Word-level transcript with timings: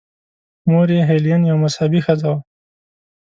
مور 0.69 0.87
یې 0.95 1.01
هیلین 1.09 1.41
یوه 1.49 1.61
مذهبي 1.63 1.99
ښځه 2.05 2.25
وه. 2.31 2.39